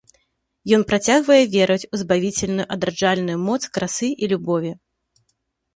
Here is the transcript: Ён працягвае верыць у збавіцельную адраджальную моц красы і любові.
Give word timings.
Ён 0.77 0.85
працягвае 0.91 1.37
верыць 1.55 1.87
у 1.93 1.99
збавіцельную 2.03 2.67
адраджальную 2.77 3.37
моц 3.47 3.61
красы 3.79 4.15
і 4.23 4.33
любові. 4.35 4.71